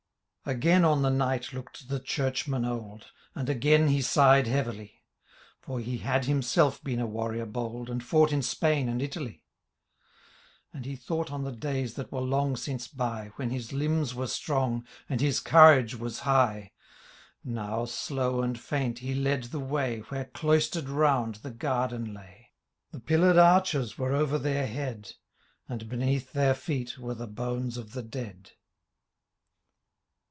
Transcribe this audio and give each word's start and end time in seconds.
igain 0.43 0.83
on 0.83 1.03
the 1.03 1.09
Knight 1.09 1.53
looked 1.53 1.87
the 1.87 1.99
Churchman 1.99 2.65
old« 2.65 3.11
And 3.35 3.47
again 3.47 3.89
he 3.89 4.01
sighed 4.01 4.47
heavily; 4.47 5.03
For 5.59 5.79
he 5.79 5.99
had 5.99 6.25
himself 6.25 6.83
been 6.83 6.99
a 6.99 7.05
warrior 7.05 7.45
bold. 7.45 7.91
And 7.91 8.03
fought 8.03 8.31
in 8.33 8.41
Spain 8.41 8.89
and 8.89 9.03
Italy. 9.03 9.45
And 10.73 10.83
he 10.83 10.95
thought 10.95 11.31
on 11.31 11.43
the 11.43 11.51
days 11.51 11.93
that 11.93 12.11
were 12.11 12.21
long 12.21 12.55
since 12.55 12.87
by. 12.87 13.31
When 13.35 13.51
his 13.51 13.71
limbs 13.71 14.15
were 14.15 14.25
strong, 14.25 14.83
and 15.07 15.21
his 15.21 15.39
courage 15.39 15.93
was 15.93 16.21
high:— 16.21 16.71
Now, 17.43 17.85
slow 17.85 18.41
and 18.41 18.57
fiednt, 18.57 18.97
he 18.97 19.13
led 19.13 19.43
the 19.45 19.59
way. 19.59 19.99
Where, 20.09 20.25
cloistered 20.25 20.89
round, 20.89 21.35
the 21.35 21.51
garden 21.51 22.15
lay; 22.15 22.49
fhe 22.91 23.05
pillar'd 23.05 23.37
arches 23.37 23.95
were 23.99 24.13
over 24.15 24.39
their 24.39 24.65
head, 24.65 25.13
And 25.69 25.87
beneath 25.87 26.33
their 26.33 26.55
feet 26.55 26.97
were 26.97 27.15
the 27.15 27.27
bones 27.27 27.77
of 27.77 27.93
the 27.93 28.03
dead. 28.03 28.53